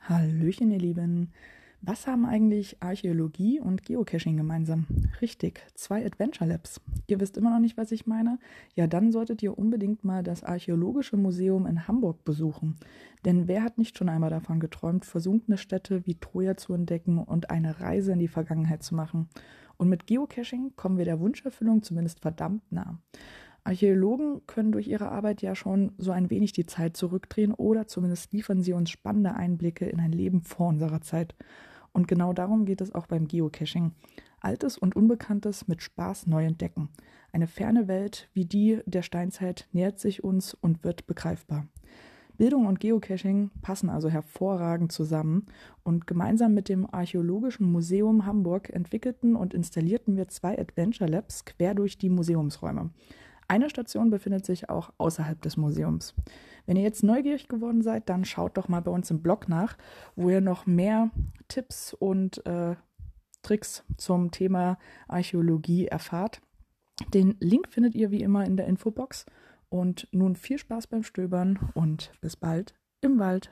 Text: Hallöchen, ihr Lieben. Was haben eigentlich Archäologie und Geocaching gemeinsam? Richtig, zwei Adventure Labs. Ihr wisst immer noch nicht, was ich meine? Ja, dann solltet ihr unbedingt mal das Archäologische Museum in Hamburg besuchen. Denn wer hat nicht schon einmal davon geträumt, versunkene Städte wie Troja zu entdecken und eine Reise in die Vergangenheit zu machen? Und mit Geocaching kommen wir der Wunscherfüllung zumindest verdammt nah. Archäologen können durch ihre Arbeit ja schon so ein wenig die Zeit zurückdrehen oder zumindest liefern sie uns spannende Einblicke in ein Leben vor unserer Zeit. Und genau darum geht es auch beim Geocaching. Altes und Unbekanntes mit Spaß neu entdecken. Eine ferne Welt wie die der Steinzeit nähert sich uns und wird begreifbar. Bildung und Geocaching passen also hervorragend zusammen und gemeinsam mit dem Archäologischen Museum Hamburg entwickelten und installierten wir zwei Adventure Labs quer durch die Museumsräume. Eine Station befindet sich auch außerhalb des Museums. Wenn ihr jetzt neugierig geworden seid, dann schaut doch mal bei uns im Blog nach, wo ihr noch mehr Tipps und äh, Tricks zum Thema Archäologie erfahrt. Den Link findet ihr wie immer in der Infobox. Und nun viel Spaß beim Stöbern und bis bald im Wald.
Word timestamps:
Hallöchen, 0.00 0.72
ihr 0.72 0.78
Lieben. 0.78 1.30
Was 1.82 2.08
haben 2.08 2.26
eigentlich 2.26 2.82
Archäologie 2.82 3.60
und 3.60 3.84
Geocaching 3.84 4.36
gemeinsam? 4.36 4.86
Richtig, 5.20 5.64
zwei 5.74 6.04
Adventure 6.04 6.50
Labs. 6.50 6.80
Ihr 7.06 7.20
wisst 7.20 7.36
immer 7.36 7.50
noch 7.50 7.60
nicht, 7.60 7.76
was 7.76 7.92
ich 7.92 8.08
meine? 8.08 8.40
Ja, 8.74 8.88
dann 8.88 9.12
solltet 9.12 9.40
ihr 9.42 9.56
unbedingt 9.56 10.02
mal 10.02 10.24
das 10.24 10.42
Archäologische 10.42 11.16
Museum 11.16 11.66
in 11.66 11.86
Hamburg 11.86 12.24
besuchen. 12.24 12.74
Denn 13.24 13.46
wer 13.46 13.62
hat 13.62 13.78
nicht 13.78 13.96
schon 13.96 14.08
einmal 14.08 14.30
davon 14.30 14.58
geträumt, 14.58 15.04
versunkene 15.04 15.58
Städte 15.58 16.04
wie 16.06 16.16
Troja 16.16 16.56
zu 16.56 16.74
entdecken 16.74 17.18
und 17.18 17.50
eine 17.50 17.80
Reise 17.80 18.12
in 18.12 18.18
die 18.18 18.28
Vergangenheit 18.28 18.82
zu 18.82 18.96
machen? 18.96 19.28
Und 19.76 19.88
mit 19.88 20.08
Geocaching 20.08 20.72
kommen 20.74 20.98
wir 20.98 21.04
der 21.04 21.20
Wunscherfüllung 21.20 21.84
zumindest 21.84 22.18
verdammt 22.20 22.70
nah. 22.72 22.98
Archäologen 23.64 24.40
können 24.46 24.72
durch 24.72 24.88
ihre 24.88 25.10
Arbeit 25.10 25.42
ja 25.42 25.54
schon 25.54 25.92
so 25.98 26.12
ein 26.12 26.30
wenig 26.30 26.52
die 26.52 26.66
Zeit 26.66 26.96
zurückdrehen 26.96 27.52
oder 27.52 27.86
zumindest 27.86 28.32
liefern 28.32 28.62
sie 28.62 28.72
uns 28.72 28.90
spannende 28.90 29.34
Einblicke 29.34 29.86
in 29.86 30.00
ein 30.00 30.12
Leben 30.12 30.42
vor 30.42 30.68
unserer 30.68 31.00
Zeit. 31.00 31.34
Und 31.92 32.08
genau 32.08 32.32
darum 32.32 32.64
geht 32.64 32.80
es 32.80 32.94
auch 32.94 33.06
beim 33.06 33.26
Geocaching. 33.26 33.92
Altes 34.40 34.78
und 34.78 34.96
Unbekanntes 34.96 35.68
mit 35.68 35.82
Spaß 35.82 36.26
neu 36.26 36.44
entdecken. 36.44 36.88
Eine 37.32 37.46
ferne 37.46 37.88
Welt 37.88 38.28
wie 38.32 38.46
die 38.46 38.80
der 38.86 39.02
Steinzeit 39.02 39.68
nähert 39.72 39.98
sich 39.98 40.24
uns 40.24 40.54
und 40.54 40.82
wird 40.82 41.06
begreifbar. 41.06 41.66
Bildung 42.40 42.64
und 42.64 42.80
Geocaching 42.80 43.50
passen 43.60 43.90
also 43.90 44.08
hervorragend 44.08 44.92
zusammen 44.92 45.44
und 45.82 46.06
gemeinsam 46.06 46.54
mit 46.54 46.70
dem 46.70 46.86
Archäologischen 46.90 47.70
Museum 47.70 48.24
Hamburg 48.24 48.70
entwickelten 48.70 49.36
und 49.36 49.52
installierten 49.52 50.16
wir 50.16 50.28
zwei 50.28 50.58
Adventure 50.58 51.10
Labs 51.10 51.44
quer 51.44 51.74
durch 51.74 51.98
die 51.98 52.08
Museumsräume. 52.08 52.90
Eine 53.50 53.68
Station 53.68 54.10
befindet 54.10 54.46
sich 54.46 54.70
auch 54.70 54.92
außerhalb 54.98 55.42
des 55.42 55.56
Museums. 55.56 56.14
Wenn 56.66 56.76
ihr 56.76 56.84
jetzt 56.84 57.02
neugierig 57.02 57.48
geworden 57.48 57.82
seid, 57.82 58.08
dann 58.08 58.24
schaut 58.24 58.56
doch 58.56 58.68
mal 58.68 58.80
bei 58.80 58.92
uns 58.92 59.10
im 59.10 59.22
Blog 59.22 59.48
nach, 59.48 59.76
wo 60.14 60.30
ihr 60.30 60.40
noch 60.40 60.66
mehr 60.66 61.10
Tipps 61.48 61.92
und 61.92 62.46
äh, 62.46 62.76
Tricks 63.42 63.82
zum 63.96 64.30
Thema 64.30 64.78
Archäologie 65.08 65.88
erfahrt. 65.88 66.40
Den 67.12 67.34
Link 67.40 67.66
findet 67.70 67.96
ihr 67.96 68.12
wie 68.12 68.22
immer 68.22 68.44
in 68.44 68.56
der 68.56 68.68
Infobox. 68.68 69.26
Und 69.68 70.06
nun 70.12 70.36
viel 70.36 70.58
Spaß 70.58 70.86
beim 70.86 71.02
Stöbern 71.02 71.58
und 71.74 72.12
bis 72.20 72.36
bald 72.36 72.74
im 73.00 73.18
Wald. 73.18 73.50